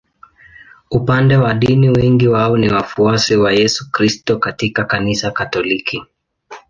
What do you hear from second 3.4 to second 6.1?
Yesu Kristo katika Kanisa Katoliki.